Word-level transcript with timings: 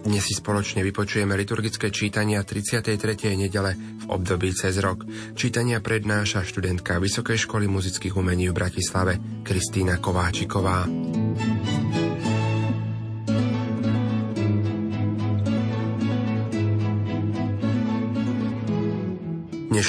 Dnes 0.00 0.24
si 0.24 0.32
spoločne 0.32 0.80
vypočujeme 0.80 1.36
liturgické 1.36 1.92
čítania 1.92 2.40
33. 2.40 2.96
nedele 3.36 3.76
v 3.76 4.04
období 4.08 4.48
cez 4.56 4.80
rok. 4.80 5.04
Čítania 5.36 5.84
prednáša 5.84 6.40
študentka 6.40 6.96
Vysokej 6.96 7.44
školy 7.44 7.68
muzických 7.68 8.16
umení 8.16 8.48
v 8.48 8.56
Bratislave 8.56 9.20
Kristýna 9.44 10.00
Kováčiková. 10.00 11.09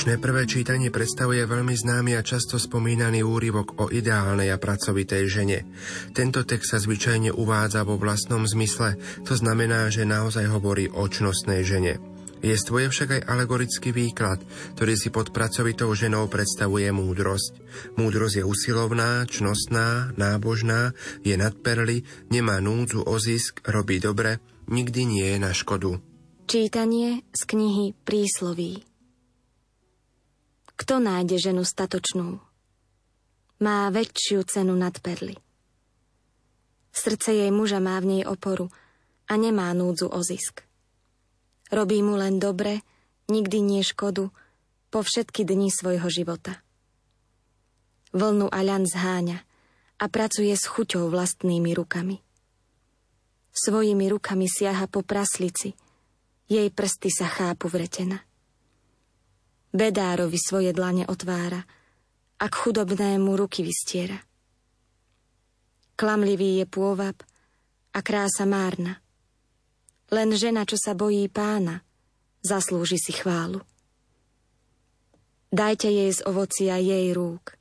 Dnešné 0.01 0.17
prvé 0.17 0.49
čítanie 0.49 0.89
predstavuje 0.89 1.45
veľmi 1.45 1.77
známy 1.77 2.17
a 2.17 2.25
často 2.25 2.57
spomínaný 2.57 3.21
úryvok 3.21 3.77
o 3.77 3.85
ideálnej 3.85 4.49
a 4.49 4.57
pracovitej 4.57 5.29
žene. 5.29 5.61
Tento 6.17 6.41
text 6.41 6.73
sa 6.73 6.81
zvyčajne 6.81 7.29
uvádza 7.29 7.85
vo 7.85 8.01
vlastnom 8.01 8.41
zmysle, 8.49 8.97
to 9.21 9.37
znamená, 9.37 9.93
že 9.93 10.09
naozaj 10.09 10.49
hovorí 10.49 10.89
o 10.89 11.05
čnostnej 11.05 11.61
žene. 11.61 12.01
Jestvuje 12.41 12.89
však 12.89 13.09
aj 13.13 13.25
alegorický 13.29 13.93
výklad, 13.93 14.41
ktorý 14.73 14.97
si 14.97 15.13
pod 15.13 15.29
pracovitou 15.29 15.93
ženou 15.93 16.25
predstavuje 16.33 16.89
múdrosť. 16.89 17.61
Múdrosť 17.93 18.41
je 18.41 18.43
usilovná, 18.49 19.29
čnostná, 19.29 20.17
nábožná, 20.17 20.97
je 21.21 21.37
nadperly, 21.37 22.09
nemá 22.33 22.57
núdzu 22.57 23.05
o 23.05 23.21
zisk, 23.21 23.61
robí 23.69 24.01
dobre, 24.01 24.41
nikdy 24.65 25.05
nie 25.05 25.27
je 25.29 25.37
na 25.37 25.53
škodu. 25.53 26.01
Čítanie 26.49 27.21
z 27.37 27.41
knihy 27.45 27.93
Prísloví 28.01 28.90
kto 30.81 30.97
nájde 30.97 31.37
ženu 31.37 31.61
statočnú? 31.61 32.41
Má 33.61 33.85
väčšiu 33.93 34.41
cenu 34.49 34.73
nad 34.73 34.97
perly. 34.97 35.37
Srdce 36.89 37.37
jej 37.37 37.53
muža 37.53 37.77
má 37.77 38.01
v 38.01 38.17
nej 38.17 38.23
oporu 38.25 38.73
a 39.29 39.37
nemá 39.37 39.69
núdzu 39.77 40.09
o 40.09 40.25
zisk. 40.25 40.65
Robí 41.69 42.01
mu 42.01 42.17
len 42.17 42.41
dobre, 42.41 42.81
nikdy 43.29 43.61
nie 43.61 43.85
škodu, 43.85 44.33
po 44.89 45.05
všetky 45.05 45.45
dni 45.45 45.69
svojho 45.69 46.09
života. 46.09 46.57
Vlnu 48.11 48.49
a 48.49 48.59
ľan 48.65 48.89
zháňa 48.89 49.37
a 50.01 50.05
pracuje 50.09 50.51
s 50.51 50.65
chuťou 50.65 51.13
vlastnými 51.13 51.77
rukami. 51.77 52.25
Svojimi 53.53 54.09
rukami 54.09 54.49
siaha 54.49 54.89
po 54.89 55.05
praslici, 55.05 55.77
jej 56.49 56.67
prsty 56.73 57.13
sa 57.13 57.29
chápu 57.29 57.69
vretena. 57.69 58.25
Bedárovi 59.71 60.35
svoje 60.35 60.75
dlane 60.75 61.07
otvára 61.07 61.63
a 62.41 62.45
k 62.47 62.53
chudobnému 62.55 63.31
ruky 63.39 63.63
vystiera. 63.63 64.19
Klamlivý 65.95 66.59
je 66.59 66.65
pôvab 66.67 67.15
a 67.95 67.99
krása 68.03 68.43
márna. 68.43 68.99
Len 70.11 70.35
žena, 70.35 70.67
čo 70.67 70.75
sa 70.75 70.91
bojí 70.91 71.31
pána, 71.31 71.85
zaslúži 72.43 72.99
si 72.99 73.15
chválu. 73.15 73.63
Dajte 75.51 75.87
jej 75.87 76.11
z 76.11 76.23
ovocia 76.27 76.79
jej 76.79 77.11
rúk 77.11 77.55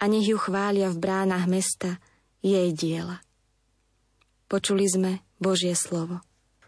a 0.00 0.08
nech 0.08 0.28
ju 0.28 0.36
chvália 0.36 0.92
v 0.92 1.00
bránach 1.00 1.48
mesta 1.48 2.00
jej 2.44 2.72
diela. 2.72 3.20
Počuli 4.48 4.84
sme 4.84 5.24
Božie 5.40 5.72
slovo. 5.72 6.20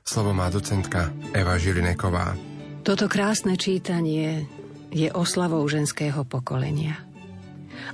Slovo 0.05 0.33
má 0.33 0.49
docentka 0.49 1.13
Eva 1.37 1.61
Žilineková. 1.61 2.54
Toto 2.85 3.09
krásne 3.09 3.57
čítanie 3.57 4.45
je 4.93 5.09
oslavou 5.09 5.65
ženského 5.65 6.21
pokolenia. 6.29 7.01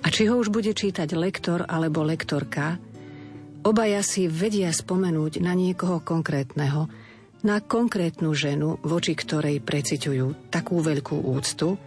A 0.02 0.10
či 0.10 0.26
ho 0.26 0.34
už 0.34 0.50
bude 0.50 0.74
čítať 0.74 1.14
lektor 1.14 1.62
alebo 1.62 2.02
lektorka, 2.02 2.74
obaja 3.62 4.02
si 4.02 4.26
vedia 4.26 4.74
spomenúť 4.74 5.38
na 5.46 5.54
niekoho 5.54 6.02
konkrétneho, 6.02 6.90
na 7.46 7.62
konkrétnu 7.62 8.34
ženu, 8.34 8.82
voči 8.82 9.14
ktorej 9.14 9.62
preciťujú 9.62 10.50
takú 10.50 10.82
veľkú 10.82 11.22
úctu, 11.22 11.78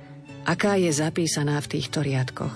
aká 0.48 0.80
je 0.80 0.96
zapísaná 0.96 1.60
v 1.60 1.76
týchto 1.76 2.08
riadkoch. 2.08 2.56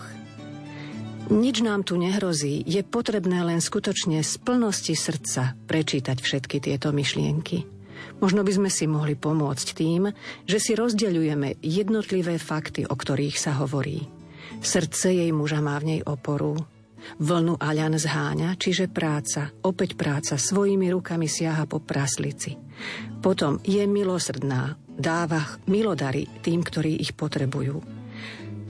Nič 1.28 1.60
nám 1.60 1.84
tu 1.84 2.00
nehrozí, 2.00 2.64
je 2.64 2.88
potrebné 2.88 3.44
len 3.44 3.60
skutočne 3.60 4.24
z 4.24 4.34
plnosti 4.40 4.96
srdca 4.96 5.60
prečítať 5.68 6.24
všetky 6.24 6.64
tieto 6.64 6.96
myšlienky. 6.96 7.77
Možno 8.18 8.42
by 8.42 8.52
sme 8.52 8.70
si 8.74 8.90
mohli 8.90 9.14
pomôcť 9.14 9.68
tým, 9.78 10.10
že 10.50 10.58
si 10.58 10.74
rozdeľujeme 10.74 11.62
jednotlivé 11.62 12.42
fakty, 12.42 12.88
o 12.90 12.96
ktorých 12.96 13.38
sa 13.38 13.58
hovorí. 13.62 14.10
Srdce 14.58 15.14
jej 15.14 15.32
muža 15.36 15.62
má 15.62 15.78
v 15.78 15.98
nej 15.98 16.02
oporu. 16.02 16.58
Vlnu 17.22 17.62
Aľan 17.62 17.96
zháňa, 17.96 18.58
čiže 18.58 18.90
práca, 18.90 19.54
opäť 19.64 19.96
práca, 19.96 20.36
svojimi 20.36 20.92
rukami 20.92 21.30
siaha 21.30 21.70
po 21.70 21.80
praslici. 21.80 22.58
Potom 23.22 23.62
je 23.64 23.86
milosrdná, 23.86 24.76
dáva 24.86 25.46
milodary 25.70 26.26
tým, 26.42 26.66
ktorí 26.66 26.98
ich 27.00 27.14
potrebujú. 27.14 27.80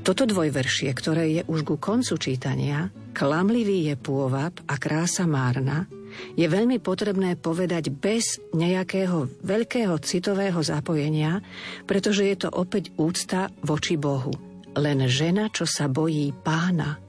Toto 0.04 0.24
dvojveršie, 0.24 0.92
ktoré 0.96 1.26
je 1.40 1.42
už 1.48 1.68
ku 1.68 1.76
koncu 1.76 2.16
čítania, 2.16 2.88
klamlivý 3.12 3.92
je 3.92 3.96
pôvab 4.00 4.56
a 4.64 4.80
krása 4.80 5.28
márna, 5.28 5.88
je 6.36 6.46
veľmi 6.48 6.82
potrebné 6.82 7.38
povedať 7.38 7.94
bez 7.94 8.42
nejakého 8.54 9.30
veľkého 9.42 9.96
citového 10.02 10.60
zapojenia, 10.62 11.42
pretože 11.86 12.26
je 12.26 12.36
to 12.48 12.50
opäť 12.52 12.94
úcta 12.98 13.54
voči 13.62 13.96
Bohu. 13.96 14.34
Len 14.78 15.06
žena, 15.10 15.50
čo 15.50 15.66
sa 15.66 15.90
bojí 15.90 16.30
pána, 16.34 17.02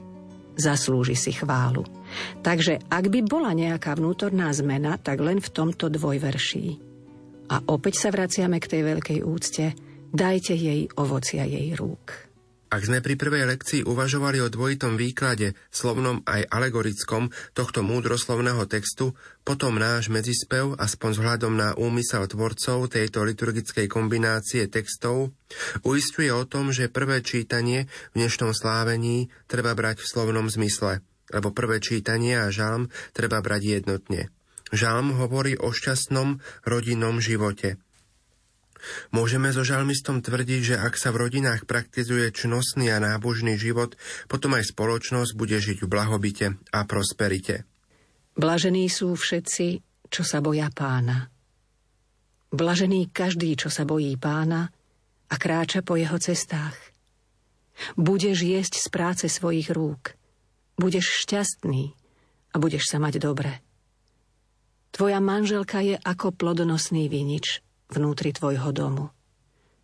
zaslúži 0.57 1.15
si 1.15 1.33
chválu. 1.37 1.85
Takže 2.41 2.89
ak 2.89 3.05
by 3.13 3.21
bola 3.25 3.53
nejaká 3.53 3.95
vnútorná 3.95 4.49
zmena, 4.57 4.97
tak 4.97 5.21
len 5.21 5.39
v 5.39 5.53
tomto 5.53 5.93
dvojverší. 5.93 6.81
A 7.49 7.65
opäť 7.69 8.05
sa 8.05 8.09
vraciame 8.13 8.61
k 8.61 8.71
tej 8.77 8.83
veľkej 8.85 9.19
úcte. 9.25 9.73
Dajte 10.09 10.57
jej 10.57 10.89
ovocia 10.97 11.45
jej 11.45 11.73
rúk. 11.77 12.28
Ak 12.69 12.85
sme 12.85 13.01
pri 13.01 13.17
prvej 13.17 13.49
lekcii 13.49 13.89
uvažovali 13.89 14.45
o 14.45 14.53
dvojitom 14.53 15.01
výklade, 15.01 15.57
slovnom 15.73 16.21
aj 16.29 16.53
alegorickom, 16.53 17.33
tohto 17.57 17.81
múdroslovného 17.81 18.69
textu, 18.69 19.17
potom 19.41 19.81
náš 19.81 20.13
medzispev, 20.13 20.77
aspoň 20.77 21.11
s 21.17 21.23
hľadom 21.25 21.57
na 21.57 21.73
úmysel 21.81 22.29
tvorcov 22.29 22.93
tejto 22.93 23.25
liturgickej 23.25 23.89
kombinácie 23.89 24.69
textov, 24.69 25.33
uistuje 25.81 26.29
o 26.29 26.45
tom, 26.45 26.69
že 26.69 26.93
prvé 26.93 27.25
čítanie 27.25 27.89
v 28.13 28.21
dnešnom 28.21 28.53
slávení 28.53 29.33
treba 29.49 29.73
brať 29.73 30.05
v 30.05 30.11
slovnom 30.13 30.53
zmysle, 30.53 31.01
lebo 31.33 31.57
prvé 31.57 31.81
čítanie 31.81 32.37
a 32.37 32.53
žalm 32.53 32.93
treba 33.17 33.41
brať 33.41 33.81
jednotne. 33.81 34.29
Žalm 34.77 35.17
hovorí 35.17 35.57
o 35.57 35.73
šťastnom 35.73 36.45
rodinnom 36.69 37.17
živote– 37.17 37.81
Môžeme 39.11 39.51
so 39.51 39.67
žalmistom 39.67 40.23
tvrdiť, 40.23 40.61
že 40.75 40.77
ak 40.79 40.95
sa 40.95 41.11
v 41.11 41.27
rodinách 41.27 41.67
praktizuje 41.67 42.31
čnostný 42.31 42.91
a 42.95 43.03
nábožný 43.03 43.59
život, 43.59 43.99
potom 44.31 44.55
aj 44.55 44.71
spoločnosť 44.75 45.33
bude 45.35 45.59
žiť 45.59 45.85
v 45.85 45.91
blahobite 45.91 46.47
a 46.71 46.81
prosperite. 46.87 47.67
Blažení 48.39 48.87
sú 48.87 49.19
všetci, 49.19 49.67
čo 50.09 50.23
sa 50.23 50.39
boja 50.39 50.71
pána. 50.71 51.27
Blažený 52.49 53.11
každý, 53.13 53.59
čo 53.59 53.69
sa 53.69 53.85
bojí 53.85 54.15
pána 54.17 54.71
a 55.29 55.35
kráča 55.37 55.85
po 55.85 55.99
jeho 55.99 56.17
cestách. 56.17 56.79
Budeš 57.95 58.43
jesť 58.43 58.75
z 58.81 58.87
práce 58.89 59.25
svojich 59.29 59.71
rúk. 59.75 60.17
Budeš 60.79 61.27
šťastný 61.27 61.93
a 62.55 62.57
budeš 62.57 62.89
sa 62.89 63.03
mať 63.03 63.21
dobre. 63.21 63.61
Tvoja 64.89 65.21
manželka 65.21 65.85
je 65.85 65.99
ako 66.01 66.33
plodonosný 66.33 67.11
vinič– 67.11 67.47
vnútri 67.93 68.33
tvojho 68.33 68.73
domu. 68.73 69.13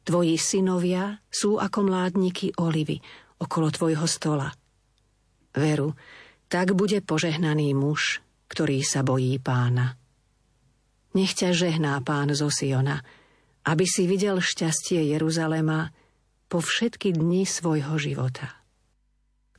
Tvoji 0.04 0.36
synovia 0.36 1.20
sú 1.32 1.56
ako 1.56 1.88
mládniky 1.88 2.60
olivy 2.60 3.00
okolo 3.40 3.72
tvojho 3.72 4.04
stola. 4.04 4.52
Veru, 5.54 5.96
tak 6.48 6.76
bude 6.76 7.00
požehnaný 7.00 7.72
muž, 7.72 8.20
ktorý 8.52 8.84
sa 8.84 9.00
bojí 9.00 9.40
pána. 9.40 9.96
Nech 11.14 11.32
ťa 11.32 11.54
žehná 11.54 11.94
pán 12.02 12.34
zo 12.34 12.50
Siona, 12.50 13.00
aby 13.64 13.86
si 13.86 14.04
videl 14.04 14.42
šťastie 14.42 15.14
Jeruzalema 15.14 15.94
po 16.50 16.60
všetky 16.60 17.14
dni 17.14 17.46
svojho 17.48 17.96
života. 17.96 18.63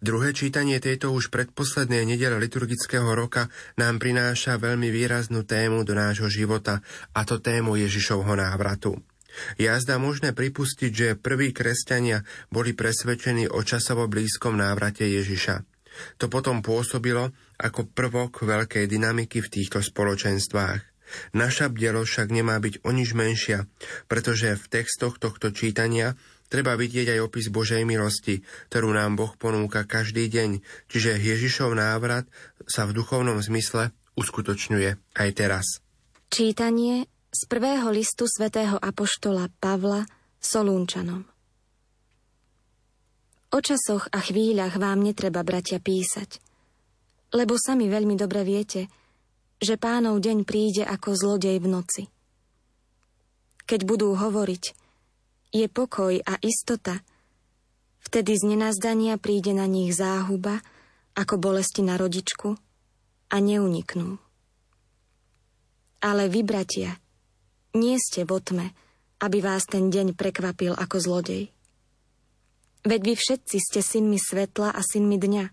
Druhé 0.05 0.37
čítanie 0.37 0.77
tejto 0.77 1.17
už 1.17 1.33
predposlednej 1.33 2.05
nedele 2.05 2.37
liturgického 2.37 3.09
roka 3.17 3.49
nám 3.73 3.97
prináša 3.97 4.61
veľmi 4.61 4.93
výraznú 4.93 5.41
tému 5.41 5.81
do 5.81 5.97
nášho 5.97 6.29
života, 6.29 6.85
a 7.17 7.25
to 7.25 7.41
tému 7.41 7.73
Ježišovho 7.73 8.37
návratu. 8.37 9.01
Jazda 9.57 9.97
možné 9.97 10.37
pripustiť, 10.37 10.91
že 10.93 11.17
prví 11.17 11.57
kresťania 11.57 12.21
boli 12.53 12.77
presvedčení 12.77 13.49
o 13.49 13.65
časovo 13.65 14.05
blízkom 14.05 14.53
návrate 14.61 15.09
Ježiša. 15.09 15.65
To 16.21 16.29
potom 16.29 16.61
pôsobilo 16.61 17.33
ako 17.57 17.89
prvok 17.89 18.45
veľkej 18.45 18.85
dynamiky 18.85 19.41
v 19.41 19.49
týchto 19.49 19.81
spoločenstvách. 19.81 20.85
Naša 21.33 21.73
bdelosť 21.73 22.09
však 22.09 22.29
nemá 22.29 22.61
byť 22.61 22.85
o 22.85 22.93
nič 22.93 23.17
menšia, 23.17 23.65
pretože 24.05 24.53
v 24.53 24.65
textoch 24.69 25.17
tohto 25.17 25.49
čítania 25.49 26.13
treba 26.55 26.79
vidieť 26.79 27.11
aj 27.11 27.19
opis 27.19 27.51
Božej 27.51 27.83
milosti, 27.83 28.39
ktorú 28.71 28.95
nám 28.95 29.19
Boh 29.19 29.35
ponúka 29.35 29.83
každý 29.83 30.31
deň, 30.31 30.63
čiže 30.87 31.19
Ježišov 31.19 31.75
návrat 31.75 32.23
sa 32.63 32.87
v 32.87 32.95
duchovnom 32.95 33.43
zmysle 33.43 33.91
uskutočňuje 34.15 35.19
aj 35.19 35.29
teraz. 35.35 35.83
Čítanie 36.31 37.11
z 37.27 37.41
prvého 37.51 37.91
listu 37.91 38.23
svätého 38.23 38.79
Apoštola 38.79 39.51
Pavla 39.59 40.07
Solúnčanom 40.39 41.27
O 43.51 43.59
časoch 43.59 44.07
a 44.15 44.23
chvíľach 44.23 44.79
vám 44.79 45.03
netreba, 45.03 45.43
bratia, 45.43 45.83
písať, 45.83 46.39
lebo 47.35 47.59
sami 47.59 47.91
veľmi 47.91 48.15
dobre 48.15 48.47
viete, 48.47 48.87
že 49.59 49.75
pánov 49.75 50.23
deň 50.23 50.47
príde 50.47 50.87
ako 50.87 51.19
zlodej 51.19 51.59
v 51.59 51.67
noci. 51.67 52.03
Keď 53.67 53.83
budú 53.83 54.15
hovoriť, 54.15 54.84
je 55.55 55.71
pokoj 55.71 56.19
a 56.19 56.35
istota, 56.43 56.99
vtedy 58.03 58.35
z 58.35 58.43
nenazdania 58.43 59.15
príde 59.15 59.55
na 59.55 59.63
nich 59.63 59.95
záhuba, 59.95 60.59
ako 61.15 61.39
bolesti 61.39 61.79
na 61.79 61.95
rodičku 61.95 62.59
a 63.31 63.35
neuniknú. 63.39 64.19
Ale 66.03 66.27
vy, 66.27 66.43
bratia, 66.43 66.99
nie 67.71 67.95
ste 67.95 68.27
vo 68.27 68.43
tme, 68.43 68.75
aby 69.23 69.39
vás 69.39 69.63
ten 69.63 69.87
deň 69.87 70.11
prekvapil 70.19 70.75
ako 70.75 70.99
zlodej. 70.99 71.55
Veď 72.85 73.01
vy 73.01 73.13
všetci 73.15 73.57
ste 73.57 73.79
synmi 73.79 74.19
svetla 74.19 74.75
a 74.75 74.81
synmi 74.83 75.17
dňa. 75.17 75.45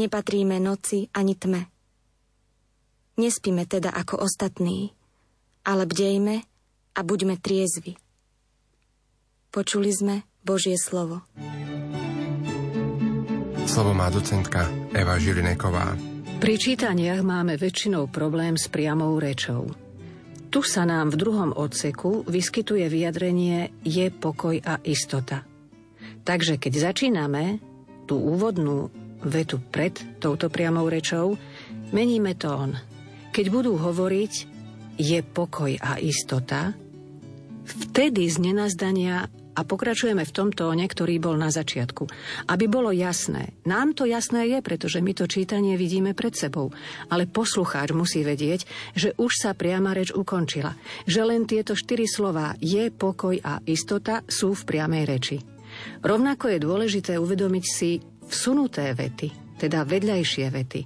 Nepatríme 0.00 0.56
noci 0.62 1.10
ani 1.12 1.34
tme. 1.34 1.66
Nespíme 3.18 3.66
teda 3.66 3.90
ako 3.92 4.22
ostatní, 4.22 4.94
ale 5.66 5.84
bdejme 5.84 6.46
a 6.96 7.00
buďme 7.04 7.36
triezvi. 7.42 8.05
Počuli 9.56 9.88
sme 9.88 10.28
Božie 10.44 10.76
slovo. 10.76 11.24
Slovo 13.64 13.96
má 13.96 14.12
docentka 14.12 14.68
Eva 14.92 15.16
Žilineková. 15.16 15.96
Pri 16.36 16.60
čítaniach 16.60 17.24
máme 17.24 17.56
väčšinou 17.56 18.12
problém 18.12 18.60
s 18.60 18.68
priamou 18.68 19.16
rečou. 19.16 19.72
Tu 20.52 20.60
sa 20.60 20.84
nám 20.84 21.16
v 21.16 21.16
druhom 21.16 21.50
odseku 21.56 22.28
vyskytuje 22.28 22.84
vyjadrenie 22.92 23.72
je 23.80 24.12
pokoj 24.12 24.60
a 24.60 24.76
istota– 24.84 25.40
Takže 26.26 26.58
keď 26.58 26.90
začíname 26.90 27.62
tú 28.10 28.18
úvodnú 28.18 28.90
vetu 29.22 29.62
pred 29.62 29.94
touto 30.18 30.50
priamou 30.50 30.90
rečou, 30.90 31.38
meníme 31.94 32.34
tón. 32.34 32.74
Keď 33.30 33.46
budú 33.46 33.78
hovoriť 33.78 34.32
je 34.98 35.22
pokoj 35.22 35.70
a 35.78 36.02
istota, 36.02 36.74
vtedy 37.62 38.26
z 38.26 38.42
nenazdania 38.42 39.30
a 39.56 39.64
pokračujeme 39.64 40.20
v 40.20 40.34
tom 40.36 40.52
tóne, 40.52 40.84
ktorý 40.84 41.16
bol 41.16 41.40
na 41.40 41.48
začiatku. 41.48 42.04
Aby 42.52 42.68
bolo 42.68 42.92
jasné. 42.92 43.56
Nám 43.64 43.96
to 43.96 44.04
jasné 44.04 44.52
je, 44.52 44.58
pretože 44.60 45.00
my 45.00 45.16
to 45.16 45.24
čítanie 45.24 45.80
vidíme 45.80 46.12
pred 46.12 46.36
sebou. 46.36 46.68
Ale 47.08 47.24
poslucháč 47.24 47.96
musí 47.96 48.20
vedieť, 48.20 48.68
že 48.92 49.16
už 49.16 49.32
sa 49.32 49.56
priama 49.56 49.96
reč 49.96 50.12
ukončila. 50.12 50.76
Že 51.08 51.22
len 51.24 51.42
tieto 51.48 51.72
štyri 51.72 52.04
slová 52.04 52.52
je 52.60 52.92
pokoj 52.92 53.40
a 53.40 53.64
istota 53.64 54.20
sú 54.28 54.52
v 54.52 54.62
priamej 54.68 55.04
reči. 55.08 55.36
Rovnako 56.04 56.52
je 56.52 56.58
dôležité 56.60 57.12
uvedomiť 57.16 57.64
si 57.64 58.00
vsunuté 58.28 58.92
vety, 58.92 59.56
teda 59.56 59.88
vedľajšie 59.88 60.46
vety. 60.52 60.80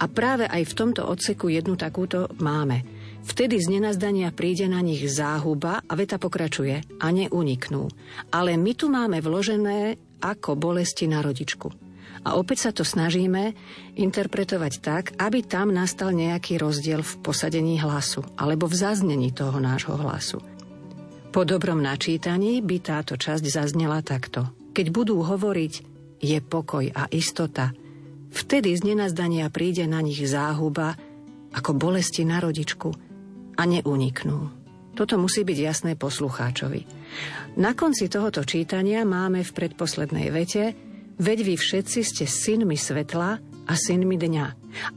A 0.00 0.04
práve 0.08 0.48
aj 0.48 0.62
v 0.64 0.76
tomto 0.76 1.02
odseku 1.04 1.52
jednu 1.52 1.76
takúto 1.76 2.32
máme. 2.40 2.93
Vtedy 3.24 3.56
z 3.56 3.80
nenazdania 3.80 4.28
príde 4.36 4.68
na 4.68 4.84
nich 4.84 5.00
záhuba 5.08 5.80
a 5.80 5.92
veta 5.96 6.20
pokračuje 6.20 7.00
a 7.00 7.06
neuniknú. 7.08 7.88
Ale 8.28 8.60
my 8.60 8.72
tu 8.76 8.92
máme 8.92 9.24
vložené 9.24 9.96
ako 10.20 10.60
bolesti 10.60 11.08
na 11.08 11.24
rodičku. 11.24 11.72
A 12.24 12.36
opäť 12.40 12.68
sa 12.68 12.70
to 12.72 12.84
snažíme 12.84 13.52
interpretovať 13.96 14.72
tak, 14.80 15.04
aby 15.20 15.44
tam 15.44 15.72
nastal 15.72 16.12
nejaký 16.12 16.56
rozdiel 16.60 17.04
v 17.04 17.14
posadení 17.20 17.80
hlasu 17.80 18.24
alebo 18.36 18.68
v 18.68 18.76
zaznení 18.76 19.32
toho 19.32 19.56
nášho 19.60 19.96
hlasu. 19.96 20.40
Po 21.34 21.42
dobrom 21.42 21.82
načítaní 21.82 22.62
by 22.62 22.76
táto 22.80 23.18
časť 23.18 23.44
zaznela 23.44 24.00
takto. 24.00 24.46
Keď 24.72 24.86
budú 24.94 25.20
hovoriť, 25.20 25.72
je 26.22 26.38
pokoj 26.40 26.86
a 26.94 27.10
istota, 27.10 27.74
vtedy 28.30 28.72
z 28.72 28.94
nenazdania 28.94 29.50
príde 29.50 29.84
na 29.84 29.98
nich 30.00 30.22
záhuba, 30.24 30.96
ako 31.50 31.70
bolesti 31.74 32.22
na 32.22 32.40
rodičku 32.40 33.03
a 33.54 33.62
neuniknú. 33.66 34.50
Toto 34.94 35.18
musí 35.18 35.42
byť 35.42 35.58
jasné 35.58 35.92
poslucháčovi. 35.98 36.86
Na 37.58 37.74
konci 37.74 38.06
tohoto 38.06 38.46
čítania 38.46 39.02
máme 39.02 39.42
v 39.42 39.54
predposlednej 39.54 40.30
vete 40.30 40.64
Veď 41.14 41.46
vy 41.46 41.54
všetci 41.54 42.00
ste 42.02 42.24
synmi 42.26 42.74
svetla 42.74 43.38
a 43.70 43.72
synmi 43.78 44.18
dňa. 44.18 44.46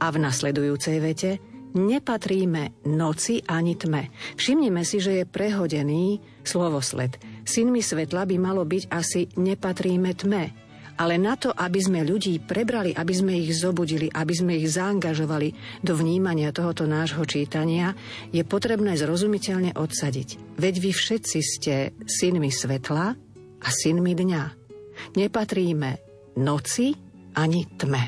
A 0.02 0.06
v 0.10 0.16
nasledujúcej 0.18 0.98
vete 0.98 1.38
Nepatríme 1.78 2.88
noci 2.88 3.44
ani 3.44 3.76
tme. 3.76 4.08
Všimnime 4.40 4.82
si, 4.88 5.04
že 5.04 5.20
je 5.20 5.24
prehodený 5.28 6.18
slovosled. 6.40 7.20
Synmi 7.44 7.84
svetla 7.84 8.24
by 8.24 8.36
malo 8.40 8.64
byť 8.64 8.88
asi 8.88 9.28
nepatríme 9.36 10.16
tme. 10.16 10.67
Ale 10.98 11.14
na 11.14 11.38
to, 11.38 11.54
aby 11.54 11.78
sme 11.78 12.02
ľudí 12.02 12.42
prebrali, 12.42 12.90
aby 12.90 13.14
sme 13.14 13.38
ich 13.38 13.54
zobudili, 13.54 14.10
aby 14.10 14.34
sme 14.34 14.58
ich 14.58 14.66
zaangažovali 14.74 15.80
do 15.86 15.94
vnímania 15.94 16.50
tohoto 16.50 16.90
nášho 16.90 17.22
čítania, 17.22 17.94
je 18.34 18.42
potrebné 18.42 18.98
zrozumiteľne 18.98 19.78
odsadiť. 19.78 20.58
Veď 20.58 20.74
vy 20.82 20.90
všetci 20.90 21.38
ste 21.38 21.74
synmi 22.02 22.50
svetla 22.50 23.14
a 23.62 23.68
synmi 23.70 24.12
dňa. 24.18 24.42
Nepatríme 25.14 25.90
noci 26.42 26.98
ani 27.38 27.62
tme. 27.78 28.04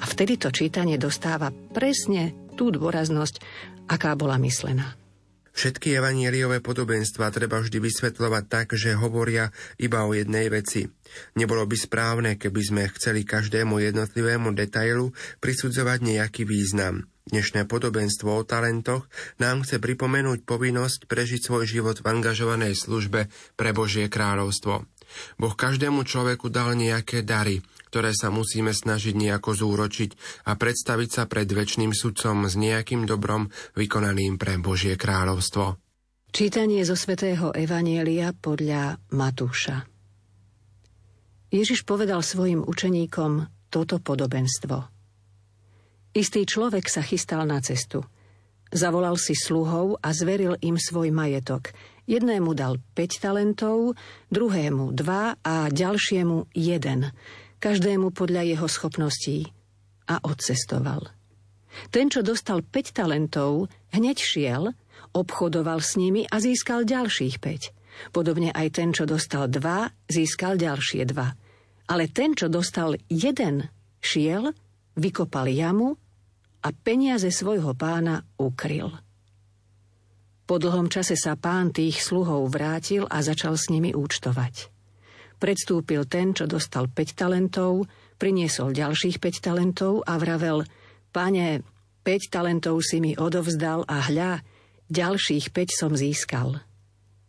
A 0.00 0.04
vtedy 0.08 0.40
to 0.40 0.48
čítanie 0.48 0.96
dostáva 0.96 1.52
presne 1.52 2.32
tú 2.56 2.72
dôraznosť, 2.72 3.44
aká 3.84 4.16
bola 4.16 4.40
myslená. 4.40 5.03
Všetky 5.54 5.94
evanieliové 5.94 6.58
podobenstva 6.58 7.30
treba 7.30 7.62
vždy 7.62 7.78
vysvetľovať 7.78 8.44
tak, 8.50 8.74
že 8.74 8.98
hovoria 8.98 9.54
iba 9.78 10.02
o 10.02 10.10
jednej 10.10 10.50
veci. 10.50 10.90
Nebolo 11.38 11.62
by 11.62 11.76
správne, 11.78 12.34
keby 12.34 12.60
sme 12.60 12.82
chceli 12.98 13.22
každému 13.22 13.78
jednotlivému 13.78 14.50
detailu 14.50 15.14
prisudzovať 15.38 15.98
nejaký 16.02 16.42
význam. 16.42 17.06
Dnešné 17.30 17.70
podobenstvo 17.70 18.34
o 18.34 18.42
talentoch 18.42 19.08
nám 19.40 19.64
chce 19.64 19.80
pripomenúť 19.80 20.44
povinnosť 20.44 21.08
prežiť 21.08 21.40
svoj 21.46 21.64
život 21.70 21.96
v 22.02 22.10
angažovanej 22.10 22.74
službe 22.76 23.32
pre 23.56 23.70
Božie 23.72 24.10
kráľovstvo. 24.10 24.84
Boh 25.38 25.54
každému 25.54 26.02
človeku 26.02 26.50
dal 26.50 26.74
nejaké 26.74 27.22
dary, 27.22 27.62
ktoré 27.94 28.10
sa 28.10 28.26
musíme 28.26 28.74
snažiť 28.74 29.14
nejako 29.14 29.54
zúročiť 29.54 30.18
a 30.50 30.58
predstaviť 30.58 31.08
sa 31.14 31.22
pred 31.30 31.46
väčšným 31.46 31.94
sudcom 31.94 32.42
s 32.42 32.58
nejakým 32.58 33.06
dobrom 33.06 33.54
vykonaným 33.78 34.34
pre 34.34 34.58
Božie 34.58 34.98
kráľovstvo. 34.98 35.78
Čítanie 36.34 36.82
zo 36.82 36.98
svätého 36.98 37.54
Evanielia 37.54 38.34
podľa 38.34 38.98
Matúša 39.14 39.86
Ježiš 41.54 41.86
povedal 41.86 42.18
svojim 42.26 42.66
učeníkom 42.66 43.46
toto 43.70 44.02
podobenstvo. 44.02 44.90
Istý 46.18 46.50
človek 46.50 46.90
sa 46.90 46.98
chystal 46.98 47.46
na 47.46 47.62
cestu. 47.62 48.02
Zavolal 48.74 49.14
si 49.22 49.38
sluhov 49.38 50.02
a 50.02 50.10
zveril 50.10 50.58
im 50.66 50.74
svoj 50.82 51.14
majetok. 51.14 51.70
Jednému 52.10 52.58
dal 52.58 52.82
5 52.98 53.22
talentov, 53.22 53.94
druhému 54.34 54.90
2 54.90 55.46
a 55.46 55.54
ďalšiemu 55.70 56.50
1 56.58 57.43
každému 57.60 58.14
podľa 58.14 58.42
jeho 58.54 58.68
schopností 58.68 59.50
a 60.08 60.20
odcestoval. 60.22 61.10
Ten, 61.90 62.06
čo 62.10 62.22
dostal 62.22 62.62
5 62.62 62.94
talentov, 62.94 63.66
hneď 63.90 64.18
šiel, 64.18 64.64
obchodoval 65.14 65.82
s 65.82 65.98
nimi 65.98 66.22
a 66.26 66.38
získal 66.38 66.86
ďalších 66.86 67.42
5. 67.42 68.14
Podobne 68.14 68.50
aj 68.50 68.68
ten, 68.74 68.90
čo 68.90 69.06
dostal 69.06 69.46
2, 69.46 70.10
získal 70.10 70.58
ďalšie 70.58 71.06
2. 71.06 71.90
Ale 71.90 72.04
ten, 72.10 72.34
čo 72.34 72.50
dostal 72.50 72.98
jeden, 73.06 73.70
šiel, 74.02 74.50
vykopal 74.98 75.50
jamu 75.50 75.94
a 76.64 76.68
peniaze 76.72 77.28
svojho 77.30 77.74
pána 77.76 78.24
ukryl. 78.40 78.90
Po 80.44 80.60
dlhom 80.60 80.92
čase 80.92 81.16
sa 81.16 81.40
pán 81.40 81.72
tých 81.72 82.04
sluhov 82.04 82.52
vrátil 82.52 83.08
a 83.08 83.24
začal 83.24 83.56
s 83.56 83.72
nimi 83.72 83.96
účtovať. 83.96 84.73
Predstúpil 85.44 86.08
ten, 86.08 86.32
čo 86.32 86.48
dostal 86.48 86.88
5 86.88 87.20
talentov, 87.20 87.84
priniesol 88.16 88.72
ďalších 88.72 89.20
5 89.20 89.44
talentov 89.44 90.00
a 90.08 90.16
vravel, 90.16 90.64
pane, 91.12 91.60
5 92.00 92.32
talentov 92.32 92.80
si 92.80 93.04
mi 93.04 93.12
odovzdal 93.12 93.84
a 93.84 94.08
hľa, 94.08 94.40
ďalších 94.88 95.52
5 95.52 95.68
som 95.68 95.92
získal. 95.92 96.64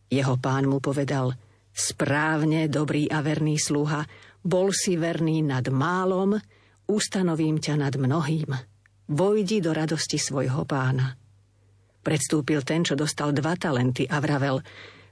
Jeho 0.07 0.39
pán 0.39 0.63
mu 0.63 0.79
povedal, 0.79 1.35
správne, 1.75 2.71
dobrý 2.71 3.11
a 3.11 3.19
verný 3.19 3.59
sluha, 3.59 4.07
Bol 4.45 4.71
si 4.71 4.95
verný 4.95 5.43
nad 5.43 5.67
málom, 5.67 6.39
ustanovím 6.87 7.59
ťa 7.59 7.75
nad 7.81 7.99
mnohým. 7.99 8.47
Vojdi 9.11 9.59
do 9.59 9.75
radosti 9.75 10.15
svojho 10.15 10.63
pána. 10.63 11.19
Predstúpil 11.99 12.63
ten, 12.63 12.85
čo 12.87 12.95
dostal 12.95 13.35
dva 13.35 13.59
talenty 13.59 14.07
a 14.07 14.23
vravel, 14.23 14.63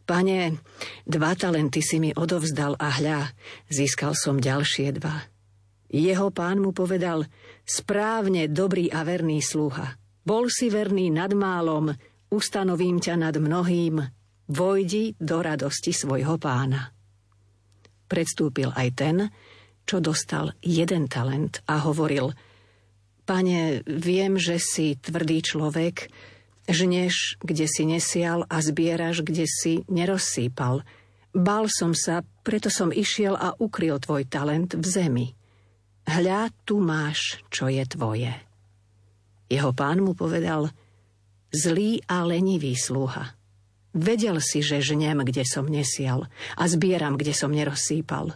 Pane, 0.03 0.60
dva 1.07 1.31
talenty 1.31 1.79
si 1.79 2.03
mi 2.03 2.12
odovzdal 2.12 2.75
a 2.75 3.00
hľa, 3.00 3.31
získal 3.72 4.12
som 4.12 4.36
ďalšie 4.36 5.00
dva. 5.00 5.15
Jeho 5.88 6.27
pán 6.33 6.60
mu 6.60 6.75
povedal, 6.75 7.24
správne 7.63 8.51
dobrý 8.51 8.91
a 8.91 9.07
verný 9.07 9.39
sluha. 9.39 9.95
Bol 10.27 10.51
si 10.51 10.67
verný 10.67 11.07
nad 11.13 11.31
málom, 11.31 11.93
ustanovím 12.33 13.00
ťa 13.00 13.15
nad 13.15 13.36
mnohým, 13.39 14.01
vojdi 14.51 15.15
do 15.22 15.39
radosti 15.39 15.95
svojho 15.95 16.36
pána. 16.36 16.91
Predstúpil 18.10 18.75
aj 18.75 18.89
ten, 18.98 19.17
čo 19.88 20.03
dostal 20.03 20.51
jeden 20.60 21.07
talent 21.07 21.63
a 21.69 21.79
hovoril, 21.83 22.36
Pane, 23.24 23.88
viem, 23.88 24.36
že 24.36 24.60
si 24.60 25.00
tvrdý 25.00 25.39
človek, 25.39 26.12
Žneš, 26.63 27.43
kde 27.43 27.67
si 27.67 27.84
nesial 27.84 28.48
a 28.48 28.63
zbieraš, 28.63 29.20
kde 29.20 29.43
si 29.43 29.84
nerozsýpal. 29.91 30.88
Bal 31.36 31.67
som 31.67 31.91
sa, 31.91 32.24
preto 32.46 32.72
som 32.72 32.93
išiel 32.93 33.36
a 33.36 33.51
ukryl 33.60 34.00
tvoj 34.00 34.24
talent 34.29 34.77
v 34.77 34.86
zemi. 34.86 35.27
Hľa, 36.08 36.51
tu 36.63 36.79
máš, 36.79 37.43
čo 37.51 37.67
je 37.67 37.84
tvoje. 37.84 38.32
Jeho 39.51 39.72
pán 39.75 40.00
mu 40.03 40.15
povedal, 40.15 40.72
zlý 41.51 42.00
a 42.08 42.24
lenivý 42.24 42.75
sluha. 42.79 43.36
Vedel 43.93 44.41
si, 44.41 44.65
že 44.65 44.82
žnem, 44.82 45.22
kde 45.22 45.46
som 45.46 45.70
nesial 45.70 46.25
a 46.58 46.63
zbieram, 46.65 47.13
kde 47.20 47.36
som 47.36 47.53
nerozsýpal. 47.53 48.34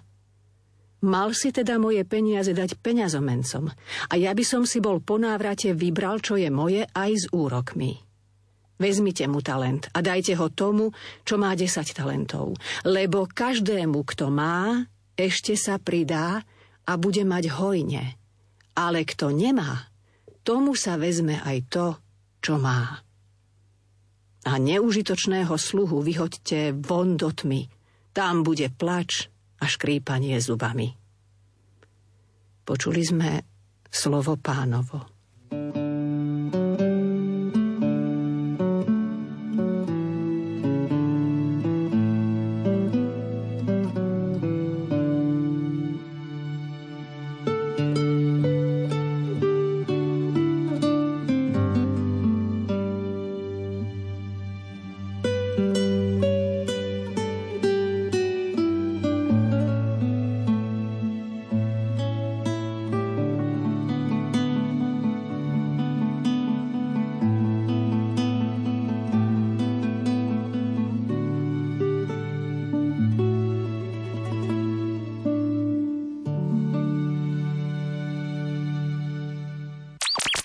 Mal 0.97 1.29
si 1.37 1.53
teda 1.53 1.77
moje 1.77 2.01
peniaze 2.09 2.53
dať 2.53 2.81
peňazomencom 2.81 3.69
a 4.09 4.13
ja 4.17 4.33
by 4.33 4.43
som 4.45 4.65
si 4.65 4.81
bol 4.81 4.97
po 4.97 5.21
návrate 5.21 5.73
vybral, 5.77 6.21
čo 6.21 6.37
je 6.37 6.49
moje 6.49 6.85
aj 6.89 7.11
s 7.13 7.25
úrokmi. 7.29 8.06
Vezmite 8.77 9.25
mu 9.25 9.41
talent 9.41 9.89
a 9.89 10.05
dajte 10.05 10.37
ho 10.37 10.53
tomu, 10.53 10.93
čo 11.25 11.41
má 11.41 11.57
10 11.57 11.97
talentov. 11.97 12.53
Lebo 12.85 13.25
každému, 13.25 14.05
kto 14.05 14.29
má, 14.29 14.85
ešte 15.17 15.57
sa 15.57 15.81
pridá 15.81 16.45
a 16.85 16.91
bude 16.95 17.25
mať 17.25 17.49
hojne. 17.57 18.13
Ale 18.77 19.01
kto 19.01 19.33
nemá, 19.33 19.89
tomu 20.45 20.77
sa 20.77 20.95
vezme 21.01 21.41
aj 21.41 21.57
to, 21.73 21.87
čo 22.37 22.61
má. 22.61 23.01
A 24.47 24.53
neužitočného 24.61 25.57
sluhu 25.57 25.99
vyhoďte 26.05 26.77
von 26.77 27.17
do 27.17 27.33
tmy. 27.33 27.67
Tam 28.13 28.45
bude 28.45 28.69
plač 28.69 29.27
a 29.57 29.65
škrípanie 29.65 30.37
zubami. 30.37 30.93
Počuli 32.61 33.01
sme 33.01 33.31
slovo 33.89 34.37
pánovo. 34.37 35.16